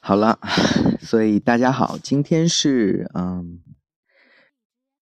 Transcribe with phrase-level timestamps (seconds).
[0.00, 0.38] 好了，
[1.02, 3.60] 所以大家好，今天是嗯，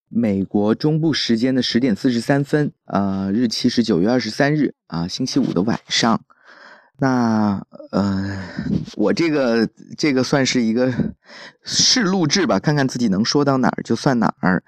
[0.08, 6.20] 美国中部时间的十点四十三分，呃，日期是九月二十三日啊，星期五的晚上。
[6.98, 7.62] 那
[7.92, 8.42] 呃，
[8.96, 10.90] 我这个这个算是一个
[11.62, 14.64] 试录制吧，看看自己能说到哪儿就算哪儿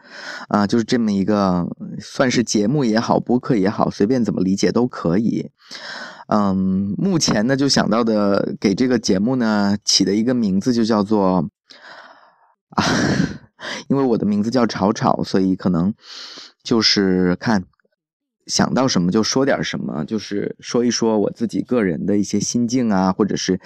[0.48, 1.66] 啊，就是这么一个
[1.98, 5.50] 算是节目也好，播客也好，随便怎么理解都可以。
[6.30, 11.48] 嗯，目前呢，就想到的给这个节目呢起的一个名字就叫做
[12.68, 12.84] 啊，
[13.88, 15.94] 因为我的名字叫吵吵，所以可能
[16.62, 17.64] 就是看
[18.46, 23.58] 想到什么就说点什么，就是说一说我自己个人的一些心境啊，或者是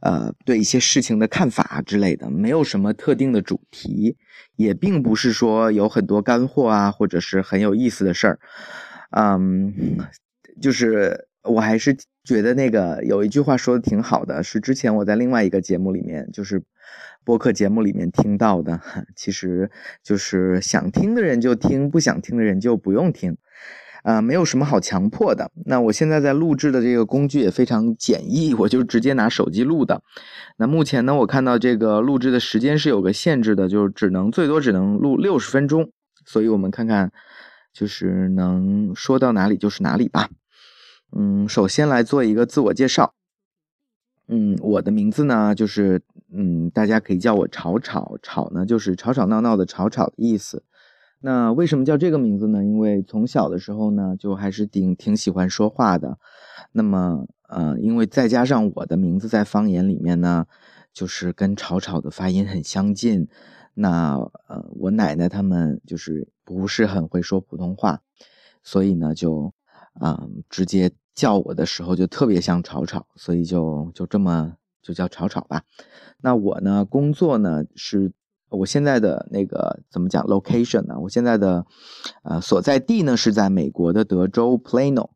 [0.00, 4.16] 呃对一些事情的看法之类的，没有什么特定的主题，
[4.56, 8.40] 也并不是说有很多干货啊，或者是很有意思的事儿，
[9.12, 9.72] 嗯，
[10.60, 11.28] 就是。
[11.42, 16.62] 我还是觉得那个有一句话说的挺好的，是之前我在另外一个节目里面，就是
[17.24, 18.80] 播客节目里面听到的。
[19.16, 19.70] 其实
[20.02, 23.36] 就是想听的人就听，不想听的人就不用听，
[24.02, 25.50] 啊，没有什么好强迫的。
[25.64, 30.02] 那我现在在录制的这个工具也非常简易，我就直接拿手机录的。
[30.58, 35.90] 那目前呢，我看到这个录制的时间是有个限制的，就是只能最多只能录六十分钟。
[36.26, 37.10] 所以我们看看，
[37.72, 40.28] 就是能说到哪里就是哪里吧。
[41.12, 43.14] 嗯，首先来做一个自我介绍。
[44.28, 48.16] 嗯，我的名字呢，就是嗯，大家可以叫我吵吵。
[48.22, 50.62] 吵呢，就是吵吵闹闹的吵吵的意思。
[51.20, 52.64] 那为什么叫这个名字呢？
[52.64, 56.16] 因为从小的时候呢，就还是挺挺喜欢说话的。
[56.72, 60.46] 那么，呃，因为再加上我的名字在方言里面呢，
[60.92, 63.28] 就是跟吵吵的发音很相近。
[63.74, 64.14] 那
[64.46, 68.00] 呃，我奶奶他们就是不是很会说普通话，
[68.62, 69.52] 所以呢，就
[69.94, 70.90] 啊，直接。
[71.12, 75.64] 叫我的时候就特别像吵吵，所以就就这么就叫吵吵吧。
[76.22, 78.12] 那我呢，工作呢是，
[78.48, 80.98] 我现在的那个怎么讲？location 呢？
[81.00, 81.66] 我现在的
[82.22, 85.10] 呃所在地呢是在美国的德州 Plano，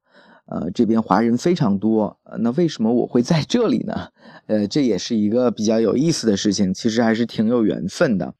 [0.44, 2.18] 呃这边华人非常多。
[2.40, 4.08] 那为什么我会在这里呢？
[4.46, 8.34] 呃，这也是一个比较有意思的事情，其实还是挺有缘分的。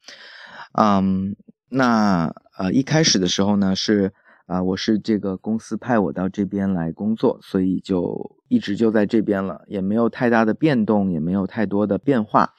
[0.72, 1.34] 嗯，
[1.70, 4.12] 那呃一开始的时候呢是。
[4.46, 12.52] 啊，我是这个公司派我到这边来工作，所以就一直就在这边了，也没有太大的变动，也没有太多的变化。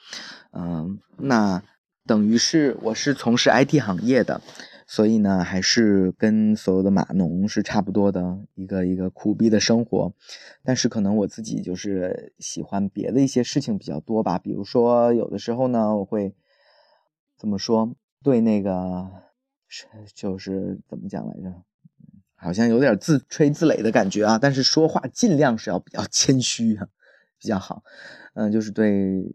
[0.52, 1.62] 嗯，那
[2.04, 4.40] 等于是我是从事 IT 行业的，
[4.88, 10.12] 所以呢，还是跟所有的码农是差不多的一个一个苦逼的生活。
[10.64, 16.34] 但是可能我自己就是喜欢别的一些事情比较多吧，比如说有的时候呢，我会
[17.38, 17.94] 怎么说？
[18.24, 19.08] 对那个
[19.68, 21.62] 是就是怎么讲来着？
[22.36, 26.86] 好像有点自吹自擂的感觉啊，但是说话尽量是要比较谦虚啊，
[27.40, 27.82] 比较好。
[28.34, 29.34] 嗯，就是对，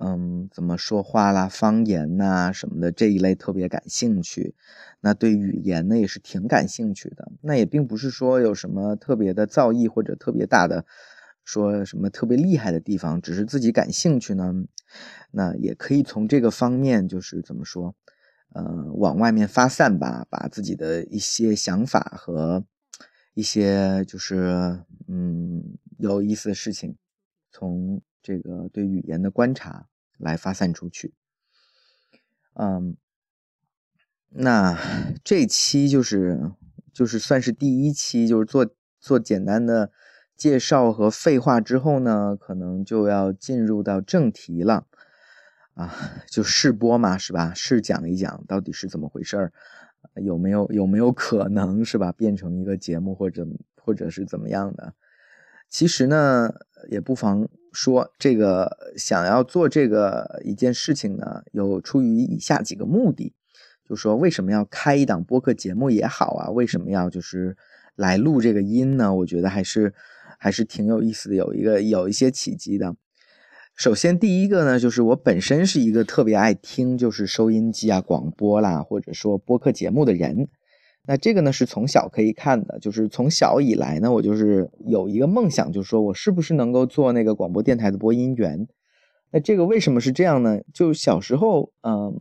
[0.00, 4.54] 嗯，怎么说话啦，方言呐什么的这一类特别感兴趣。
[5.00, 7.32] 那对语言呢也是挺感兴趣的。
[7.40, 10.84] 那也并不是说有什么特别的造诣或者特别大的，
[11.44, 14.52] 说什么特别厉害的地方，只是自己感兴趣呢。
[15.30, 17.94] 那也可以从这个方面，就是怎么说？
[18.56, 22.64] 呃，往外面发散吧，把自己的一些想法和
[23.34, 26.96] 一些就是嗯有意思的事情，
[27.52, 31.12] 从这个对语言的观察来发散出去。
[32.54, 32.96] 嗯，
[34.30, 34.78] 那
[35.22, 36.52] 这期就是
[36.94, 38.66] 就是算是第一期，就是做
[38.98, 39.92] 做简单的
[40.34, 44.86] 介绍和废话之后呢，可能就要进入到正题了。
[45.76, 45.94] 啊，
[46.26, 47.52] 就试播嘛，是吧？
[47.54, 49.52] 试讲一讲到底是怎么回事儿，
[50.14, 52.10] 有没有有没有可能是吧？
[52.12, 54.94] 变成一个节目或者或者是怎么样的？
[55.68, 56.50] 其实呢，
[56.88, 63.34] 也不妨说这个想要做这个一件事情呢，有出于以下几个目的，
[63.86, 66.48] 就说为什么要开一档播客节目也好啊？
[66.48, 67.54] 为什么要就是
[67.94, 69.14] 来录这个音呢？
[69.14, 69.92] 我觉得还是
[70.38, 72.96] 还是挺有意思的，有一个有一些契机的。
[73.76, 80.48] 首先，第一个呢，就是我本身是一个特别爱听就是收音机啊、广播啦，或者说播客节目的人。
[81.04, 88.66] 那这个呢，是从小可以看的，就是从小以来呢，我就是有一个梦想，就是说我是不是能够做那个广播电台的播音员。
[89.30, 90.60] 那这个为什么是这样呢？
[90.72, 92.18] 就小时候，嗯。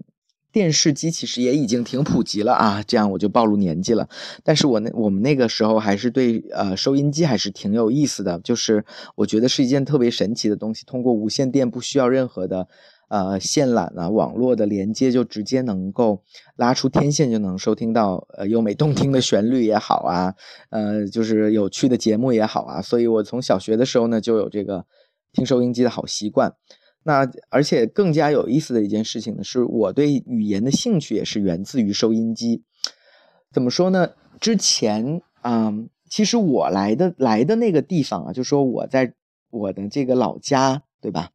[0.55, 4.07] 电视机其实也已经挺普及了啊，这样我就暴露年纪了。
[4.41, 8.85] 但是我那我们那个时候还是对呃收音机还是挺有意思的，就是
[9.15, 12.69] 我觉得是一件特别神奇的东西，通过无线电不需要任何的
[13.09, 16.23] 呃线缆啊网络的连接，就直接能够
[16.55, 20.35] 拉出天线就能收听到呃优美动听的旋律也好啊，
[20.69, 22.81] 呃就是有趣的节目也好啊。
[22.81, 24.85] 所以我从小学的时候呢就有这个
[25.33, 26.53] 听收音机的好习惯。
[27.07, 32.63] 那而且更加有意思的一件事情呢，是我对语言的兴趣也是源自于收音机。
[33.51, 34.09] 怎么说呢？
[34.39, 35.71] 之前啊，
[36.09, 39.13] 其实我来的来的那个地方啊，就说我在
[39.51, 41.29] 我的这个老家，对吧？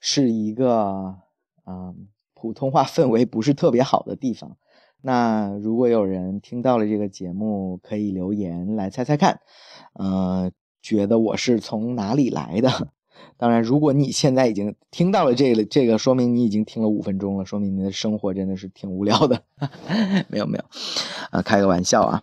[0.00, 1.16] 是一个
[1.64, 1.94] 啊
[2.32, 4.56] 普通话氛围不是特别好的地方。
[5.02, 9.40] 那如果有人听到了这个节目，可以留言来猜猜看，
[9.92, 10.50] 呃，
[10.80, 12.88] 觉得我是从哪里来的？
[13.36, 19.42] 当然，如果你现在已经听到了这个，这个说明你已经听了五分钟了，说明你的生活真的是挺无聊的。
[20.28, 20.64] 没 有没有，
[21.30, 22.22] 啊，开个玩笑啊。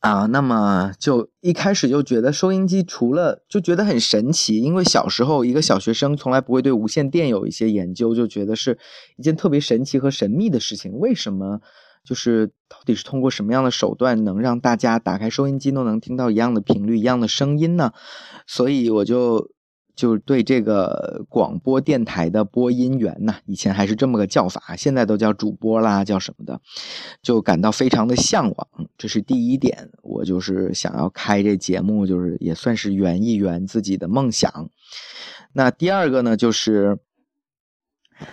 [0.00, 8.78] 啊，那么就一开始就觉得收音机除了就觉得很神奇，因为小时候一个小学生从来不会对无线电有一些研究，就觉得是
[9.16, 10.98] 一件特别神奇和神秘的事情。
[10.98, 11.60] 为什么？
[12.04, 17.94] 就是到底是通过什么样的手段能让大家打开收音机都能听到一样的频率、一样的声音呢？
[18.46, 19.53] 所以我就。
[19.94, 26.60] 就对这个广播电台的播音员呢，以前还是这么个叫法，现在都叫主播啦，叫什么的，
[27.22, 28.68] 就感到非常的向往。
[28.98, 34.68] 这是第一点，我就是想要开这节目，就是也算是圆一圆自己的梦想。
[35.52, 36.98] 那第二个呢，就是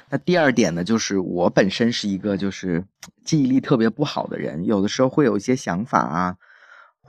[0.10, 2.86] 那第二点呢，就是我本身是一个就是
[3.24, 6.38] 记忆力特别不好的人，有的时候会有一些想法啊。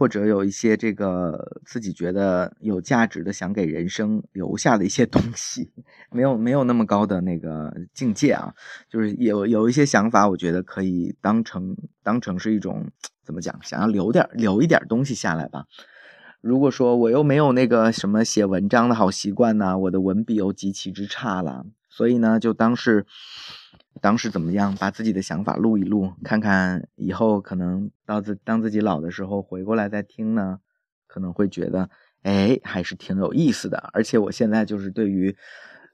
[0.02, 5.70] 或者有一些这个自己觉得有价值的，想给人生留下的一些东西，
[6.10, 8.52] 没有没有那么高的那个境界啊，
[8.90, 12.90] 就是有有一些想法，我觉得可以当成当成是一种
[13.22, 15.66] 怎么讲，想要留点留一点东西下来吧。
[16.40, 23.06] 如果说我又没有那个什么写文章的好习惯呢，我的文笔又极其之差了，所以呢，就当是。
[24.00, 24.74] 当时怎么样？
[24.80, 30.58] 把自己的想法录一录，看看以后可能到自当自己老的时候回过来再听呢，
[31.06, 31.90] 可能会觉得，
[32.22, 33.90] 哎，还是挺有意思的。
[33.92, 35.36] 而且我现在就是对于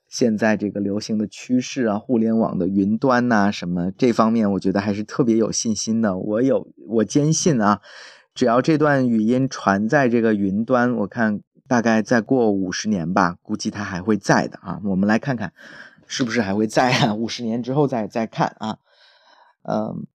[0.06, 6.16] 现在这个流行的趋势啊，互联网的云端呐什么这方面，我觉得还是特别有信心的。
[6.16, 7.80] 我有我坚信啊，
[8.32, 14.80] 只要这段语音传在这个云端，我看大概再过五十年吧，估计它还会在的啊。
[14.84, 15.52] 我们来看看。
[16.08, 17.14] 是不是还会在啊？
[17.14, 18.78] 五十年之后再再看啊？
[19.62, 20.06] 嗯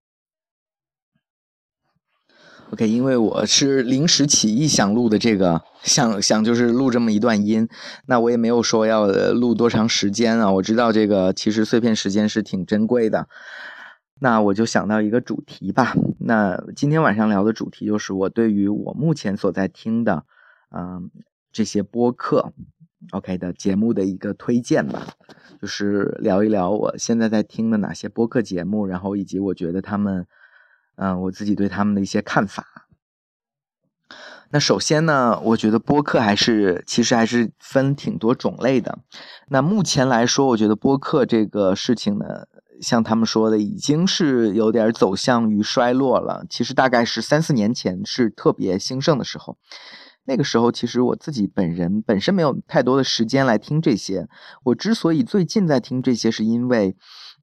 [2.72, 7.70] ，OK，因为我是临时起意想录的这个，想想就是录这么一段音，
[8.08, 10.52] 那我也没有说要录多长时间啊。
[10.52, 13.30] 我知道这个其实碎片时间是挺珍贵的，
[14.20, 15.94] 那我就想到一个主题吧。
[16.20, 20.26] 那今天晚上聊的主题就是我对于我目前所在听的，
[20.76, 21.12] 嗯，
[21.52, 22.54] 这些播客。
[23.12, 25.08] OK 的节目的一个推荐吧，
[25.62, 30.26] 就是聊一聊我现在在听的哪些播客节目，然后以及我觉得他们，
[30.96, 32.88] 嗯，我自己对他们的一些看法。
[34.52, 39.00] 那首先呢，我觉得播客还是其实还是分挺多种类的。
[39.48, 42.46] 那目前来说，我觉得播客这个事情呢，
[42.80, 46.46] 像他们说的，已经是有点走向于衰落了。
[46.50, 49.58] 其实大概是三四年前是特别兴盛的时候。
[50.26, 54.28] 那个时候，其实我自己本人本身没有太多的时间来听这些。
[54.64, 56.96] 我之所以最近在听这些，是因为，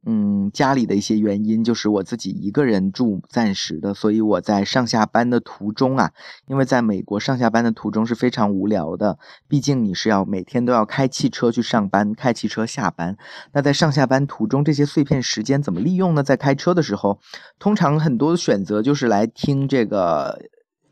[0.06, 6.12] 嗯，家里的一些原因，就是我自己一个人住，暂时的，所以我在上下班的途中啊，
[6.46, 13.18] 因为在美国上下班的途中是非常无聊的，毕竟你是要每天都要开汽车去上班，开汽车下班。
[13.52, 16.22] 那在上下班途中，这些碎片时间怎么利用呢？
[16.22, 17.20] 在开车的时候，
[17.58, 20.40] 通常很多的选择就是来听这个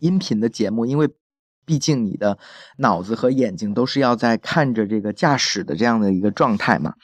[0.01, 1.09] 音频的节目，因为。
[1.69, 2.39] 毕竟你的
[2.79, 6.95] 脑子和眼睛都是要在看着这个驾驶的这样的一个状态嘛，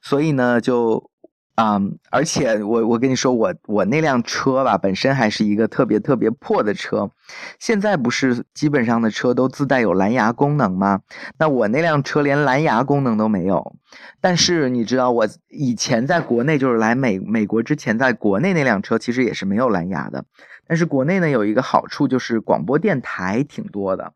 [0.00, 1.10] 所以呢，就
[1.56, 1.78] 啊，
[2.10, 7.10] 而且我我跟你说，我我那辆车吧，本身还是一个特别特别破的车，
[7.58, 11.00] 现在不是基本上的车都自带有蓝牙功能吗？
[11.38, 13.76] 那我那辆车连蓝牙功能都没有。
[14.22, 20.24] 但是你知道，我以前在国内就是来美美国之前，在国内那辆车其实也是没有蓝牙的。
[20.68, 24.12] 但是国内呢有一个好处就是广播电台挺多的，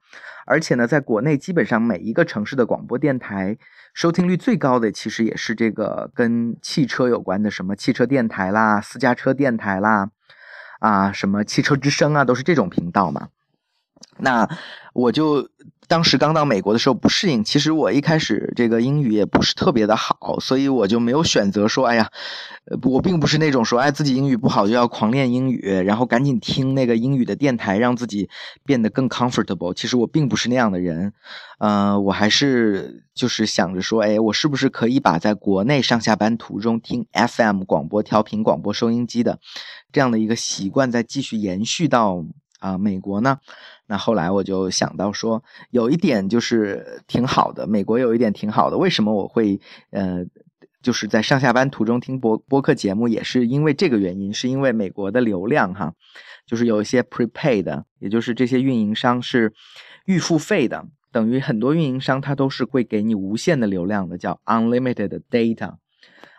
[0.46, 3.56] 而且呢，在国内基本上每一个城市的广播电台
[3.94, 10.10] 收听率最高的其实也是这个跟汽车有关的，什么汽车电台啦、私家车电台啦，
[10.78, 13.30] 啊，什么汽车之声啊，都是这种频道嘛。
[14.18, 14.48] 那
[14.92, 15.48] 我就。
[15.88, 22.08] 当时刚到美国的时候不适应，其实我一开始这个英语也不是特别的好，所以我就没有选择说，哎呀，
[22.82, 28.30] 我并不是那种说，哎，自己英语不好就要狂练英语，然后赶紧听那个英语的电台，让自己
[28.64, 29.74] 变得更 comfortable。
[29.74, 31.12] 其实我并不是那样的人，
[31.58, 39.40] 呃，我还是就是想着说，哎，我是不是可以把在国内上下班途中听 FM 广播调频广播收音机的
[39.92, 42.24] 这样的一个习惯再继续延续到。
[42.62, 43.40] 啊美国呢？
[43.86, 48.78] 那后来我就想到说，有一点就是挺好的，美国有一点挺好的。
[48.78, 50.24] 为什么我会呃，
[50.80, 55.92] 就是在上下班途中听播播客节目，也是因为这个原因，是因为美国的流量哈，
[56.46, 59.52] 就是有一些 prepaid，也就是这些运营商是
[60.06, 60.86] 预付费的。
[61.10, 65.74] 等于很多运营商它都是会给你无限的流量的，叫 unlimited data。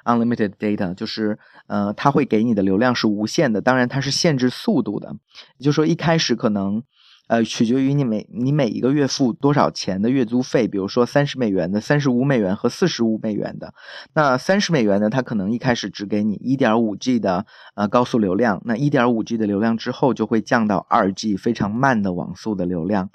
[0.05, 5.15] Unlimited data 就是呃，它会给你的流量是无限的，当然它是限制速度的。
[5.57, 6.83] 也就是说，一开始可能
[7.27, 13.73] 呃，取决于你每你每一个月付多少钱的月租费，比如说三十美元的、三十五美元和四十五美元的。
[14.13, 17.45] 那三十美元的，它可能一开始只给你一点五 G 的
[17.75, 23.09] 呃高速流量，那一点五 G 的流量之后就会降到二 G 非常慢的网速的流量。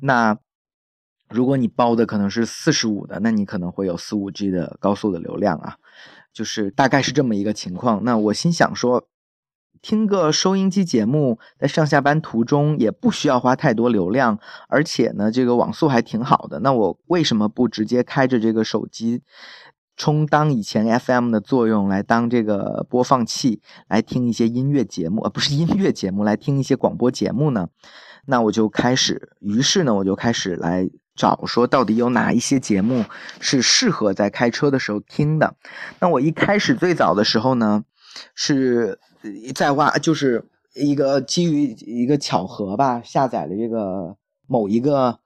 [0.00, 0.36] 那
[1.30, 5.76] 如果你包的可能是四十五的，那你可能会有四五 G 的高速的流量啊，
[6.32, 8.02] 就是大概是这么一个情况。
[8.04, 9.06] 那我心想说，
[9.82, 16.60] 听个收音机节目，在上下班途中也不需要花太多流量，而且呢，这个网速还挺好的。
[16.60, 19.22] 那我为什么不直接开着这个手机，
[19.96, 27.68] 充当以前 FM 的作用，来当这个播放器，来听一些音乐节目，而不是音乐节目，来听一些广播节目呢？
[28.26, 30.88] 那我就开始，于是呢，我就开始来。
[31.18, 33.04] 找说到底有哪一些节目
[33.40, 35.56] 是适合在开车的时候听的？
[35.98, 37.84] 那我一开始最早的时候呢，
[38.36, 39.00] 是
[39.52, 40.44] 在挖，就是
[40.74, 45.18] 一个基于一个巧合吧，下载了这个某一个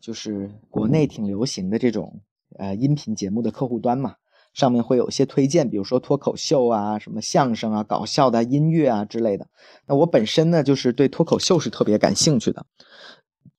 [0.00, 2.20] 就是国内挺流行的这种
[2.58, 4.16] 呃音频节目的客户端嘛，
[4.52, 9.46] 上面会有一些推荐，比如说脱口秀啊、什么相声啊、搞笑的音乐啊之类的。
[9.86, 12.66] 那我本身呢，就是对脱口秀是特别感兴趣的。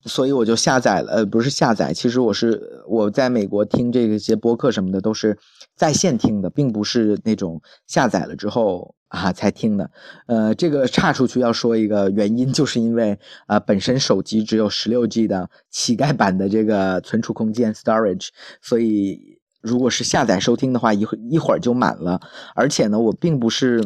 [0.06, 5.38] 所以我就下载了，呃，不是下载，其实我是我在美国听这些播客什么的都是
[5.76, 9.92] 在线听的，并不是那种下载了之后啊才听的。
[10.28, 18.30] 呃，这个岔出去要说一个原因，就是因为啊本身手机只有十六 G 的乞丐版的这个存储空间 storage，
[18.62, 22.22] 所以如果是下载收听的话，一会一会儿就满了。
[22.56, 23.86] 而且呢，我并不是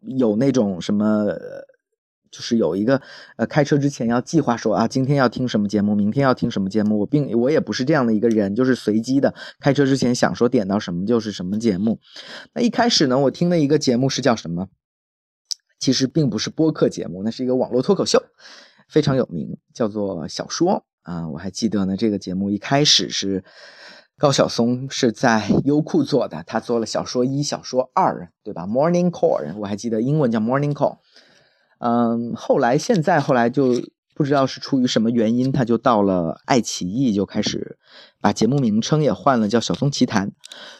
[0.00, 1.26] 有那种什么。
[2.30, 3.00] 就是有一个，
[3.36, 6.98] 呃，开车之前要计划说啊，今天要听什么节目，明天要听什么节目。
[7.00, 9.34] 我并我也不是这样的一个人，就是随机的。
[9.60, 12.00] 开车之前想说点到什么就是什么节目。
[12.54, 14.68] 那一开始呢，我听的一个节目是叫什么？
[15.78, 18.22] 其实并不是播客节目，那是一个网络脱口秀，
[18.88, 21.28] 非常有名，叫做小说啊。
[21.28, 23.44] 我还记得呢，这个节目一开始是
[24.18, 30.98] 高晓松是在优酷做的，他做了小说一、小说二，对吧？Morning Call，我还记得英文叫 Morning Call。
[31.78, 33.82] 嗯，后来现在后来就
[34.14, 37.76] 不知道是出于什么原因，他就到了爱奇艺，就开始
[38.18, 40.28] 把节目名称也换了，叫《小松奇谈》。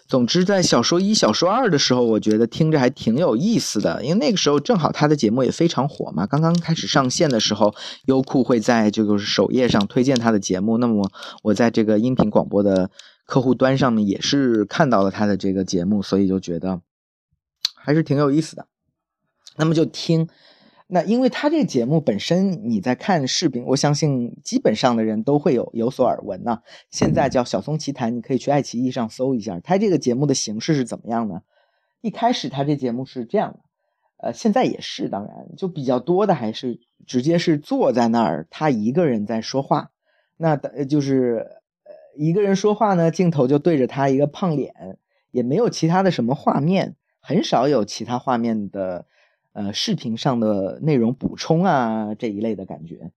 [0.06, 6.26] 总之，在小说一、小说二的时候，我觉得听着还挺有意思的，因为那个时候正好他的节目也非常火嘛。
[6.26, 7.74] 刚刚开始上线的时候，
[8.06, 11.10] 优酷会在这个首页上推荐他的节目，那么
[11.42, 12.90] 我在这个音频广播的
[13.26, 16.80] 客户端上面也是看到了他的这个节目，所以就觉得
[17.74, 18.66] 还是挺有意思的。
[19.56, 20.26] 那么就听。
[20.88, 26.60] 那因为他这个节目本身，你在看视频，我相信基本上的人都会有有所耳闻呢。
[26.90, 29.58] 现在叫《小松奇谈》，你可以去爱奇艺上搜一下。
[29.58, 31.42] 他这个节目的形式是怎么样呢？
[32.02, 33.58] 一开始他这节目是这样的，
[34.18, 39.90] 呃，现在也是，当然就比较多的还是直接是坐在那儿，他一个人在说话。
[40.36, 41.48] 那就是
[41.82, 44.72] 呃一个人说话呢，镜头就对着他一个胖脸，
[45.32, 49.06] 也没有其他的什么画面，很少有其他画面的。
[49.56, 53.10] 呃，视频上的内容补充啊这一类的感觉，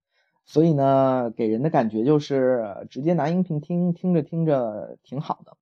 [0.46, 5.58] 所以呢，给人的感觉就是直接拿音频听，听着听着挺好的，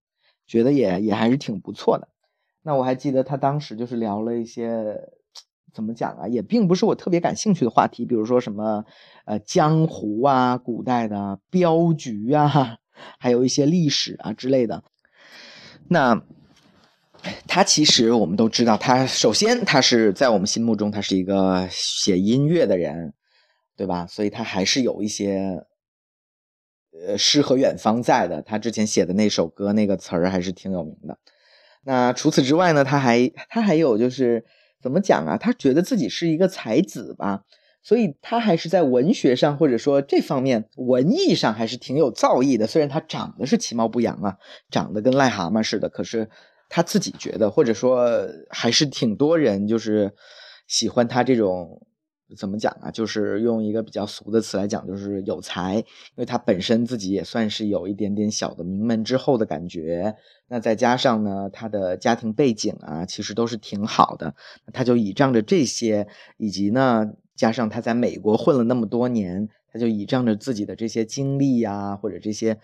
[0.47, 2.07] 觉得也也还是挺不错的。
[2.63, 5.11] 那我还记得他当时就是聊了一些
[5.75, 8.85] 怎么讲啊，也并不是我特别感兴趣的话题，比如说什么
[9.25, 12.79] 呃江湖啊、古代的镖局啊，
[13.19, 14.85] 还有一些历史啊之类的。
[15.89, 16.23] 那。
[17.47, 23.13] 他其实我们都知道，他首先他是在我们心目中，他是一个写音乐的人，
[23.77, 24.07] 对吧？
[24.07, 25.67] 所以他还是有一些
[27.07, 28.41] 呃诗和远方在的。
[28.43, 31.19] 他之前写的那首歌那个词儿还是挺有名的。
[31.85, 34.45] 那除此之外呢，他还他还有就是
[34.81, 35.37] 怎么讲啊？
[35.37, 37.43] 他觉得自己是一个才子吧，
[37.83, 42.67] 所以他还是在文学上或者说这方面文艺上还是挺有造诣的。
[42.67, 44.37] 虽然他长得是其貌不扬啊，
[44.71, 46.29] 长得跟癞蛤蟆似的，可是。
[46.69, 48.07] 他自己觉得，或者说
[48.51, 50.13] 还是挺多人就是
[50.67, 51.87] 喜欢他这种
[52.37, 52.91] 怎么讲啊？
[52.91, 55.77] 就是用一个比较俗的词来讲，就是有才。
[55.77, 55.85] 因
[56.17, 60.15] 为他本身自己也算是有一点点小的名门之后的感觉。
[60.47, 64.35] 那再加上呢，他的家庭背景啊，其实都是挺好的。
[64.75, 66.07] 他就倚仗着这些，
[66.37, 72.59] 以及呢加上他在美国混了那么多年，他就倚仗着自己的这些经历呀，或者这些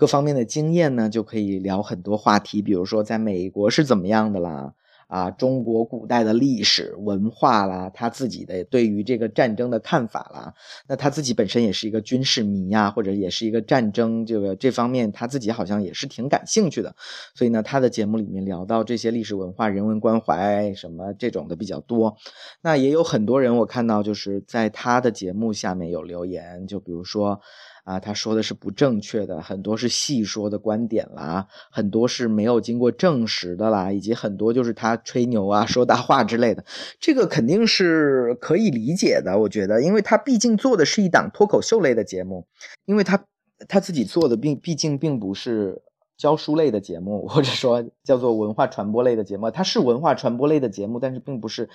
[0.00, 4.72] 各方面的经验呢，就可以聊很多话题，比如说在美国是怎么样的啦。
[5.08, 10.54] 啊，中国古代的历史文化啦，他自己的对于这个战争的看法啦，
[10.86, 16.94] 那他自己本身也是一个军事迷呀，或者也是一个战争这个这方面他自己好像也是挺感兴趣的，
[17.34, 22.16] 所以呢，他的节目里面聊到这些历史文化、人文关怀什么这种的比较多。
[22.62, 27.40] 那也有很多人我看到就是在他的节目下面有留言，就比如说。
[27.84, 36.64] 啊，他说的是不正确的，很多是细说的观点啦，很多是没有经过证实的啦，以及很多就是他吹牛啊、说大话之类的，
[36.98, 42.46] 这个肯定是可以理解的，我觉得，因为他毕竟做的是一档脱口秀类的节目，
[42.84, 43.24] 因为他
[43.68, 45.82] 他自己做的并毕竟并不是。
[46.20, 51.70] 教书类的节目，或者说叫做文化传播类的节目，它是文化传播类的节目，但是并不是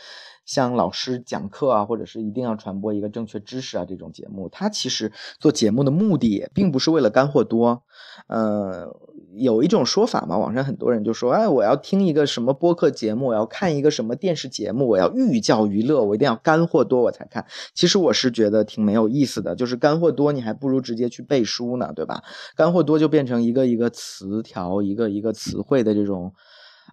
[0.45, 4.47] 像老师讲课啊，或者是一定要传播一个正确知识啊这种节目。
[4.49, 7.83] 它其实做节目的目的，并不是为了干货多，
[8.27, 8.95] 呃。
[9.37, 22.23] 有一种说法嘛，网上很多人就说：“哎，我要听一个什么播客节目，我要看一个什么电视节目，我要寓教于乐，我一定要干货多我才看。”其实我是觉得挺没有意思的，就是干货多，你还不如直接去背书呢，对吧？
[22.55, 26.31] 干货多就变成一个一个词条，一个一个词汇的这种，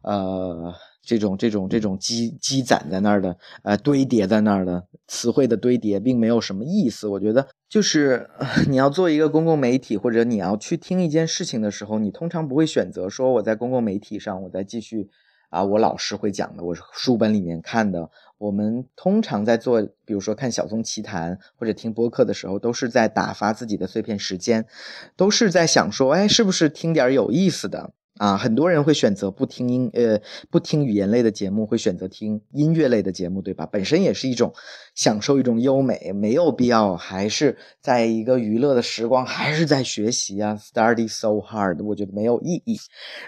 [0.03, 0.75] 呃。
[1.03, 7.09] 这种这种这种积积攒在那儿的，呃，堆叠在那儿的词汇的堆叠，并没有什么意思。
[7.09, 8.31] 我觉得，就是
[8.71, 15.11] 你要做一个公共媒体，或者你要去听一件事情的时候，你通常不会选择说我在公共媒体上，我再继续
[15.51, 18.09] 啊，我老师会讲的，我书本里面看的。
[18.39, 24.67] 我们通常在做，比如说看小松奇谈或者听播客的时候，都是在打发自己的碎片时间，
[25.17, 27.93] 都是在想说，哎，是不是听点有意思的？
[28.23, 33.67] 啊，很多人会选择不听音，呃，不听语言类的节目，会选择听音乐类的节目，对吧？
[33.67, 34.55] 本身也是一种
[34.95, 42.79] 享受，一种优美，没有必要，还是在一个娱乐的时光，还是在学习啊？Study so hard，我觉得没有意义。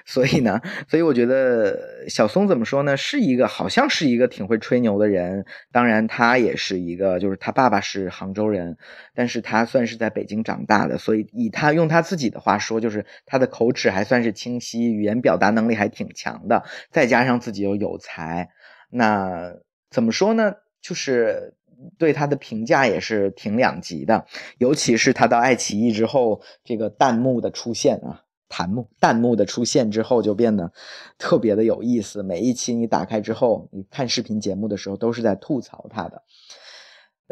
[0.07, 1.77] 所以呢，所以我觉得
[2.09, 2.97] 小松怎么说呢？
[2.97, 5.45] 是一个好像是一个挺会吹牛的人。
[5.73, 8.77] 当然，他也是一个，就是他爸爸是杭州人，
[9.13, 14.84] 但是他算是在北京长大的，所以以他用他自己的话说，就是他的口齿还算是清晰。
[14.93, 18.51] 语言表达能力还挺强的，再加上自己又有才，
[18.91, 19.55] 那
[19.91, 20.55] 怎么说呢？
[20.81, 21.55] 就是
[21.99, 24.27] 对他的评价也是挺两极的。
[24.59, 30.73] 尤其是他到爱奇艺之后，这个弹幕的出现啊，弹幕弹幕的出现之后，就变得
[31.19, 32.23] 特别的有意思。
[32.23, 36.23] 每一期你打开之后，你看视频节目的时候，都是在吐槽他的。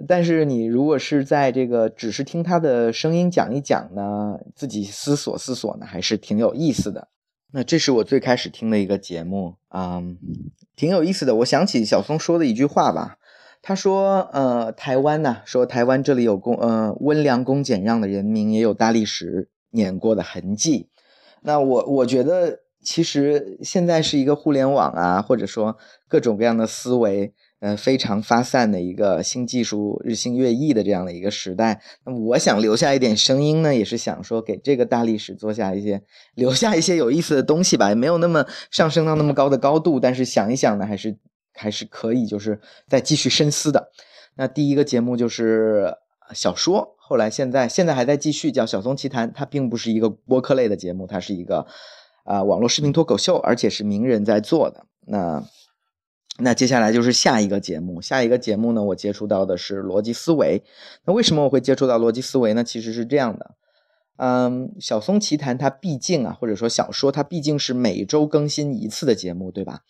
[0.09, 7.09] 但是你如果是在这个只是听他的声音讲一讲呢，自己思索思索呢，还是挺有意思的。
[7.55, 10.17] 那这是我最开始听的一个节目，嗯，
[10.75, 11.35] 挺有意思的。
[11.37, 13.19] 我想起小松说的一句话吧，
[13.61, 20.88] 他说：“呃，台湾呐，说台湾这里有公，呃，温良恭俭让的人民，也有大历史碾过的痕迹。”
[21.45, 25.77] 那我我觉得，其实现在是一个互联网啊，或者说
[26.09, 27.35] 各种各样的思维。
[27.62, 36.03] 呃，非常发散的一个新技术日新月异的这样的一个时代，那么我想留下一点声音呢，也是想说给这个大历史做下一些
[36.35, 41.16] 留下一些有意思的东西吧，也没有那么上升到那么高的高度，但是想一想呢，还是
[41.55, 43.90] 还是可以，就是再继续深思的。
[44.35, 45.94] 那第一个节目就是
[46.35, 51.64] 小说，后来现在现在还在继续叫小松奇谈，它并不是一个播客类的节目，它是一个
[52.25, 54.85] 啊网络视频脱口秀，而且是名人在做的。
[55.07, 55.44] 那。
[56.43, 60.63] 那接下来就是下一个节目，下一个节目呢，我接触到的是逻辑思维。
[61.07, 62.65] 那为什么我会接触到逻辑思维呢？
[62.65, 63.55] 其实是这样的，
[64.17, 69.81] 嗯，小松奇谈它毕竟啊，或者说小说它毕竟是每周更新一次的节目，对吧？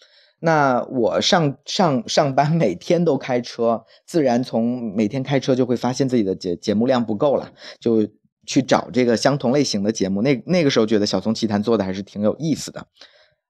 [0.41, 8.07] 那我上上上班每天都开车，自然从每天开车就会发现自己的节节目量不够了，就
[8.45, 10.21] 去找这个相同类型的节目。
[10.21, 12.87] 那那个时候觉得小松奇谈做的还是挺有意思的。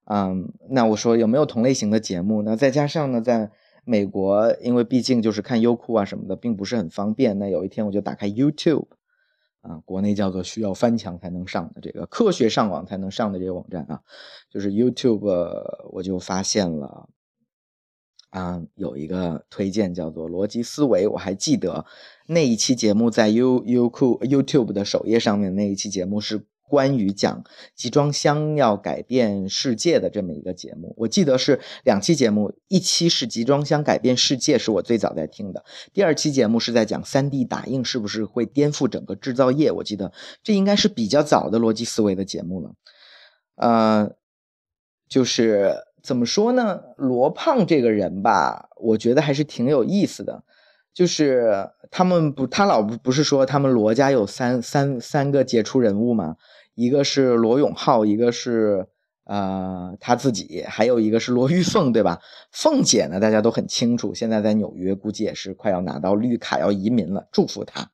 [0.04, 2.42] 嗯，那我说有没有同类型的节目？
[2.42, 3.52] 那再加上呢，在
[3.84, 7.38] 美国，因为毕竟就是看优酷啊什么的，并不是很方便。
[7.38, 8.86] 那有一天我就打开 YouTube，
[9.60, 14.00] 啊，国内叫做需要翻墙才能上的这个科学上网才能上的这个网站啊，
[14.50, 15.24] 就是 YouTube，
[15.92, 17.08] 我就发现了，
[18.30, 21.06] 啊，有一个推荐叫做逻辑思维。
[21.06, 21.86] 我还记得
[22.26, 26.44] 那一期节目在优优酷 YouTube 的首页上面，那一期节目是。
[26.72, 27.44] 关于讲
[27.76, 35.62] 集装箱要改变世界的这么一个节目，我记得是两期节目，一期是集装箱改变世界，是我最早在听的。
[35.92, 42.70] 第二期节目是在讲三 D 打印是不是会颠覆整个制造业，我记得这应该是比较早的逻辑思维的节目了。
[43.56, 44.10] 呃，
[45.10, 46.80] 就是怎么说呢？
[46.96, 50.42] 罗胖这个人吧，我觉得还是挺有意思的。
[50.94, 56.36] 就是他们不，他老不不是说他们罗家有三三三个杰出人物吗？
[56.74, 58.86] 一个是罗永浩，一个是
[59.24, 62.20] 呃他自己，还有一个是罗玉凤，对吧？
[62.50, 67.90] 凤姐呢，大家都很清楚，现在在纽约，估计也是快要拿到绿卡，要移民了，祝福她。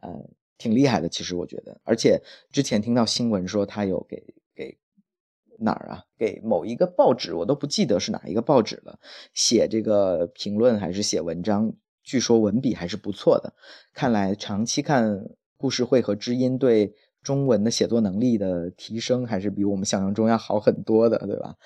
[0.00, 0.10] 呃，
[0.58, 4.78] 挺厉害的，其实我觉得，而且之前听到新闻说他有给给
[5.58, 6.04] 哪儿啊？
[6.18, 8.98] 给某一个报纸，我都不记得是哪一个报纸了，
[9.34, 11.74] 写这个评论还是写文章。
[12.02, 13.54] 据说文笔还是不错的，
[13.94, 15.24] 看来长期看
[15.56, 21.56] 故事会和知音对中文的写作能力的提升还是比我们想象中要好很多的，对吧？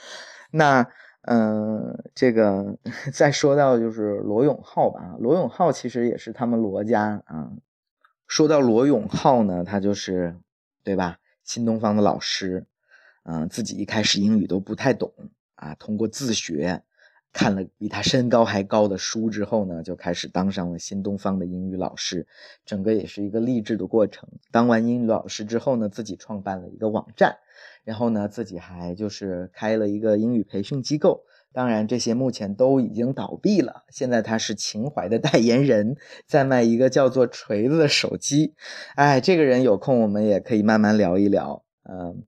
[0.50, 0.86] 那
[1.22, 2.78] 嗯，这个
[3.12, 7.50] 再说到就是罗永浩吧，罗永浩其实也是他们罗家啊。
[8.28, 10.36] 说到罗永浩呢，他就是
[10.84, 11.18] 对吧？
[11.42, 12.66] 新东方的老师，
[13.24, 15.12] 嗯，自己一开始英语都不太懂
[15.54, 16.82] 啊，通过自学。
[17.36, 22.26] 看了比他身高还高的书之后呢，就开始当上了新东方的英语老师，
[22.64, 24.26] 整个也是一个励志的过程。
[24.50, 27.36] 当完英语老师之后呢，自己创办了一个网站，
[27.84, 31.24] 然后呢，自己还就是开了一个英语培训机构。
[31.52, 33.84] 当然，这些目前都已经倒闭了。
[33.90, 35.96] 现在他是情怀的代言人，
[36.26, 38.54] 在卖一个叫做锤子的手机。
[38.94, 41.64] 哎，这个人有空我们也可以慢慢聊一聊。
[41.84, 42.24] 嗯，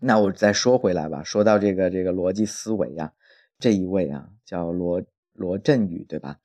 [0.00, 3.14] 那我再说回来吧，说到这个这个逻辑思维呀。
[3.62, 5.00] 这一位啊，叫罗
[5.34, 6.38] 罗振宇，对吧？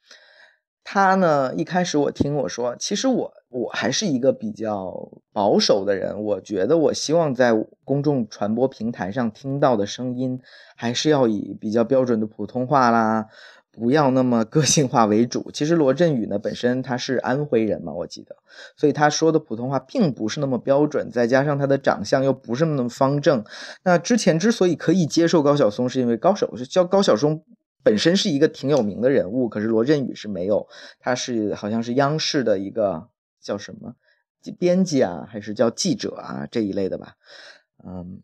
[0.83, 7.53] 他呢，一开始我听我说，其实我我还是一个比较保守的人，我觉得我希望在
[7.83, 10.39] 公众传播平台上听到的声音，
[10.75, 13.25] 还是要以比较标准的普通话啦。
[13.77, 15.51] 不要那么个性化为主。
[15.53, 18.35] 其实罗振宇呢，本身他是安徽人嘛，我记得，
[18.75, 21.11] 所以他说的普通话并不是那么标准。
[21.11, 23.45] 再加上他的长相又不是那么方正。
[23.83, 27.45] 那之前之所以可以接受高晓松，是因为高晓是叫高晓松
[27.83, 30.67] 本身是一个挺有名的人物，可是罗振宇是没有，
[30.99, 33.09] 他是好像是央视的一个
[33.39, 33.93] 叫什么
[34.57, 37.13] 编辑啊，还是叫记者啊这一类的吧，
[37.85, 38.23] 嗯。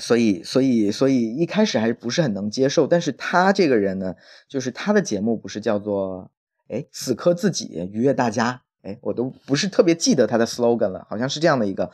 [0.00, 2.86] 所以，所以，所以一开始还是不是很能接受。
[2.86, 4.14] 但是他这个人呢，
[4.48, 6.30] 就是他的节目不是叫做
[6.68, 8.62] “哎死磕自己，愉悦大家”。
[8.82, 11.92] 哎，我都不是特别记得他的 slogan 了，好像是这样的一个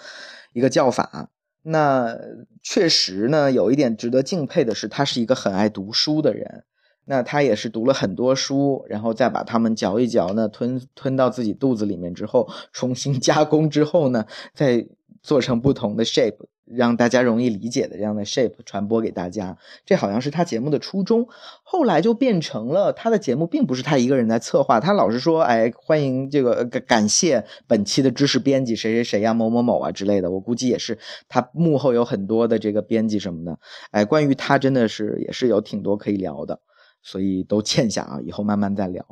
[0.52, 1.30] 一个叫法。
[1.62, 2.16] 那
[2.62, 6.64] 确实呢，有一点值得敬佩的是，他是一个很爱读书的人。
[7.08, 14.86] 那他也是读了很多书，然后再把它们嚼一嚼呢，吞吞到自己肚子里面之后，重新 加工之后呢，再
[15.22, 16.46] 做成不同的 shape。
[16.66, 21.28] 让大家容易理解的这样的 shape 传播给大家，这好像是他节目的初衷。
[21.62, 30.98] 后来就变成了他的节目，并不是他一个人在策划，他老是说：“哎，欢迎这个感感谢本期的知识编辑谁谁谁呀，某某某啊之类的。”我估计也是
[31.28, 33.58] 他幕后有很多的这个编辑什么的。
[33.90, 36.60] 哎，关于他真的是也是有挺多可以聊的，
[37.02, 39.04] 所以都欠下啊，以后慢慢再聊。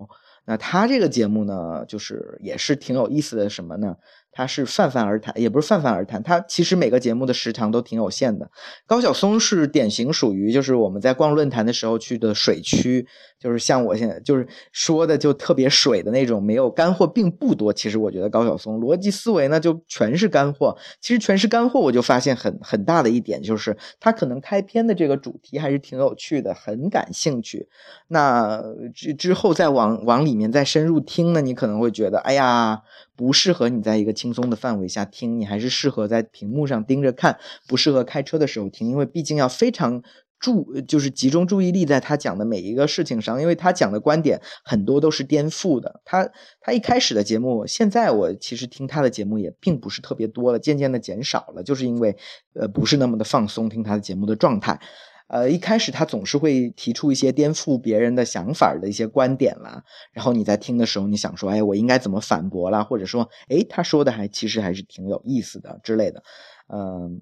[0.47, 3.97] 那他这个节目呢，就是也是挺有意思的，什么呢？
[4.35, 6.21] 他是泛泛而谈，也不是泛泛而谈。
[6.23, 8.51] 他其实每个节目的时长都挺有限的。
[8.85, 13.07] 高晓松是典型属于，就是我们在逛论坛的时候去的水区，
[13.39, 17.73] 就是像我现在就是说的就特别水的那种，没有干货并不多。
[17.73, 20.77] 其实我觉得高晓松逻辑思维呢就全是干货。
[21.01, 27.69] 其实全是干货，我就发现很很大的一点就是，他可能开篇的这个主题还是挺有趣的，很感兴趣。
[28.09, 28.61] 那
[28.93, 32.83] 之之后再往往里面再深入听呢，你可能会觉得，哎呀。
[33.17, 37.39] 不适合你在一个轻松的范围下听，你还是适合在屏幕上盯着看。
[37.67, 40.03] 不适合开车的时候听，因为毕竟要非常
[40.41, 46.01] 注，就是集中注意力在他讲的每一个事情上，因为他讲的观点很多都是颠覆的。
[46.05, 46.29] 他
[46.61, 52.17] 他一开始的节目，现在我其实听他的节目也并不是特别多了，渐渐的减少了，就是因为
[52.55, 54.81] 呃不是那么的放松听他的节目的状态。
[55.27, 59.83] 呃，一开始他总是会提出一些颠覆别人的想法的一些观点啦，
[60.13, 62.85] 然后你在听的时候，你想说，哎，我应该怎么反驳啦？
[62.85, 66.23] 或者说，哎，他说的还其实还是挺有意思的之类的。
[66.69, 67.21] 嗯，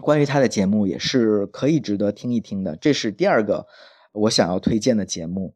[0.00, 2.76] 关于他的节目也是可以值得听一听的。
[2.76, 3.66] 这是第二个
[4.12, 5.54] 我想要推荐的节目。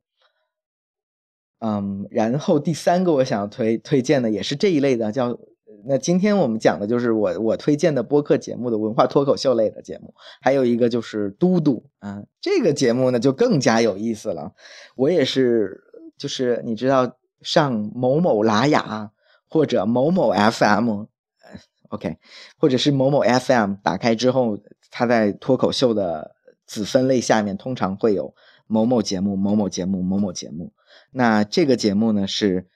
[1.59, 5.38] 嗯，然后第三个我想要推推荐的也是这一类的，叫。
[5.85, 14.55] 那今天我们讲的就是我我推荐的播客节目的文化脱口秀类的节目，还有一个就是嘟嘟啊，这个节目呢就更加有意思了。
[14.94, 15.83] 我也是，
[16.16, 19.11] 就是你知道上某某拉雅
[19.48, 22.16] 或者某某 FM，OK，
[22.59, 24.59] 或者是某某 FM，打开之后，
[24.90, 28.35] 它在脱口秀的子分类下面通常会有
[28.68, 30.72] 某某节目、某某节目、某某节目。
[31.11, 32.68] 那这个节目呢是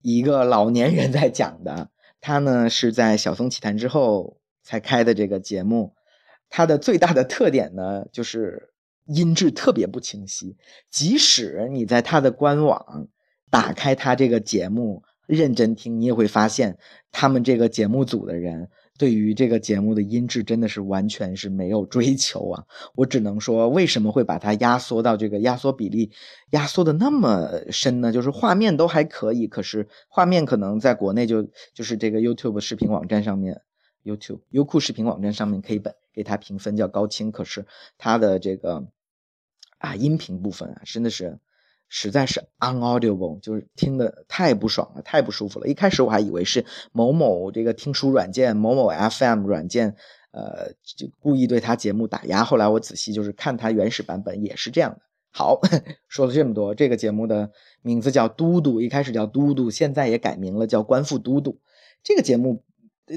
[0.00, 1.90] 一个老年人在讲的。
[2.20, 5.94] 他呢是在晓松奇谈之后才开的这个节目，
[6.48, 8.72] 他的最大的特点呢就是
[9.06, 10.56] 音质特别不清晰，
[10.90, 13.08] 即使你在他的官网
[13.50, 16.78] 打开他这个节目，认真听，你也会发现
[17.12, 18.68] 他们这个节目组的人。
[18.98, 22.64] 对于这个节目的音质真的是完全是没有追求啊！
[22.96, 26.10] 我只能说，为什么会把它压缩到这个压缩比例
[26.50, 28.12] 压缩的那么深呢？
[28.12, 33.62] 就是画面都还可以，可是画面可能在国内就就是这个 YouTube 视频网站上面
[34.02, 37.64] ，YouTube 优酷视频网站上面可以本给它评分叫高清，可是
[37.96, 38.88] 它的这个
[39.78, 41.38] 啊音频部分啊真的是。
[41.88, 45.66] 实在是 unaudible，就是听的太不爽了，太不舒服了。
[45.66, 49.96] 一开始我还以为是某某这个听书软件、某某 FM 软件，
[50.30, 52.44] 呃，就故意对他节目打压。
[52.44, 55.00] 后来我仔细就是看他原始版本，也是这样的。
[55.30, 55.60] 好，
[56.08, 57.50] 说了这么多，这个节目的
[57.82, 61.58] 名字叫嘟嘟，一开始叫嘟嘟，现在也改名了，叫官复嘟嘟。
[62.02, 62.62] 这个节目。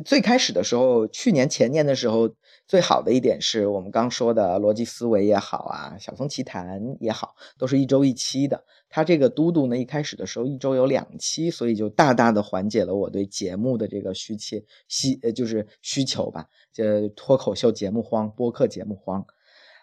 [0.06, 2.30] 最开始的时候，去年前年的时候，
[2.72, 8.64] 最好的一点是我们刚说的逻辑思维也好啊，小松奇谈也好，都是一周一期的。
[8.88, 19.26] 它这个嘟嘟呢，一开始的时候一周有两期，所以就大大的缓解了我对节目的这个需切需呃就是需求吧，就脱口秀节目荒、播客节目荒。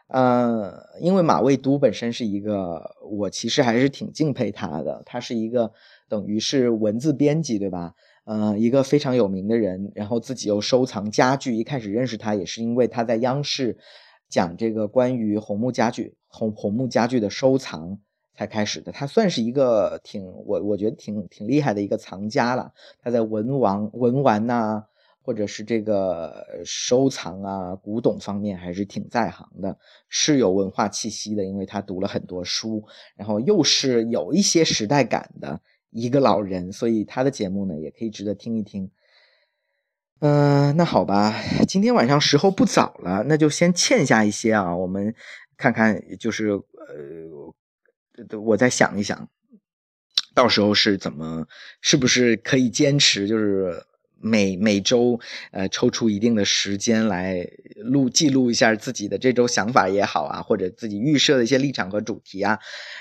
[0.07, 0.73] 呃，
[1.03, 5.71] 因为马未都本身是一个，我其实还是挺敬佩他的，他是一个
[6.09, 7.93] 等于是文字编辑，对吧？
[8.29, 11.57] 呃，一个非常有名的人，然后自己又收藏家具。
[11.57, 13.79] 一开始认识他也是因为他在央视
[14.29, 17.99] 讲这个关于红木家具、红红木家具的收藏
[18.35, 18.93] 才开始的。
[18.93, 22.71] 他算是一个挺我我觉得挺挺厉害的一个藏家了。
[23.03, 24.85] 他在文玩文玩呐，
[25.23, 29.79] 或者是这个收藏啊、古董方面还是挺在行的，
[30.11, 31.43] 是有文化气息的。
[31.47, 32.85] 因为他读了很多书，
[33.17, 35.63] 然后又是有一些时代感的。
[35.91, 38.91] 一个老人，所以他的节目呢也可以值得听一听。
[40.21, 41.35] 嗯，那好吧，
[41.67, 44.77] 今天晚上时候不早了，那就先欠下一些啊。
[44.77, 45.15] 我们
[45.57, 49.29] 看看，就是呃，我再想一想，
[50.35, 51.47] 到时候是怎么，
[51.81, 53.85] 是不是可以坚持，就是。
[54.21, 55.21] 每每周，
[55.53, 62.59] 呃，抽出一定的时间来录记录一下自己的这周想法也好啊，或者自己预设的一些立场和主题啊，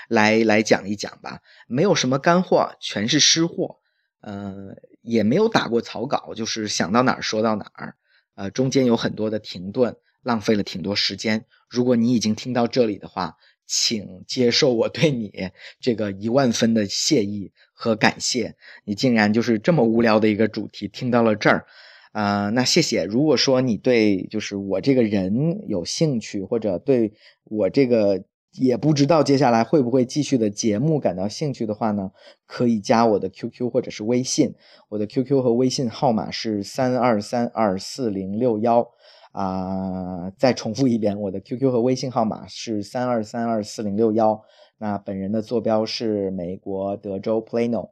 [0.08, 1.40] 来来讲一讲吧。
[1.66, 3.78] 没有什么干货，全是湿货。
[4.20, 7.94] 呃，也没有打过草稿，就是想到哪儿说到哪儿。
[8.34, 11.44] 呃，中间有很多的停顿，浪费了挺多时间。
[11.68, 15.50] 如果你已经听到这里的话，请接受我对你
[15.80, 17.52] 这个一万分的谢意。
[17.80, 21.64] 和感谢你竟然就是这么无聊的一个主题听到了这儿，
[22.10, 23.04] 啊，那谢谢。
[23.04, 27.12] 如果说你对就是我这个人有兴趣，或者对
[27.44, 32.10] 我这个也不知道接下来会不会继续的节目感到兴趣的话呢，
[32.46, 34.52] 可以加我的 QQ 或者是微信。
[34.88, 38.90] 我的 QQ 和微信号码是三二三二四零六幺，
[39.32, 44.42] 啊，再重复一遍，我的 QQ 和微信号码是三二三二四零六幺。
[44.78, 47.90] 那本人的坐标是美国德州 Plano，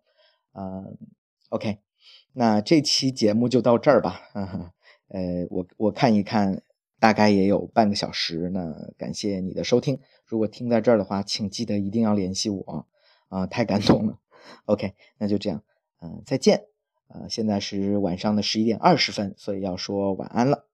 [0.53, 0.85] 啊
[1.49, 1.79] ，OK，
[2.33, 4.21] 那这期节目就到这儿吧。
[5.09, 6.63] 呃，我我看一看，
[7.01, 8.51] 大概也有半个小时。
[8.51, 12.87] 那感谢你的收听，如果听在这儿的话，请记得一定要联系我
[13.29, 14.19] 啊，太感动了。
[14.67, 15.63] OK，那就这样，
[16.01, 16.67] 嗯，再见。
[17.09, 20.67] 呃，现在是晚上的十一点二十分，所以要说晚安了。